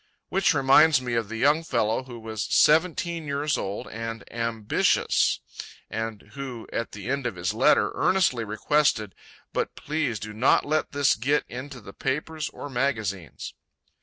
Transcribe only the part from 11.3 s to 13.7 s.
into the papers or magazines."